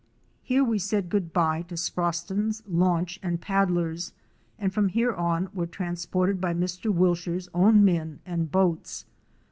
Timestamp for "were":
5.53-5.67